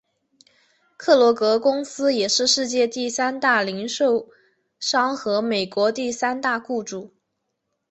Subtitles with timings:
[0.97, 4.29] 克罗格公司也是世界第三大零售
[4.79, 7.13] 商和美国第三大雇佣主。